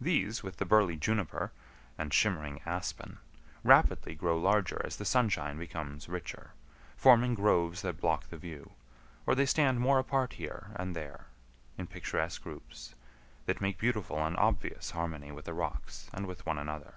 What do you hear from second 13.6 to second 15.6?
make beautiful and obvious harmony with the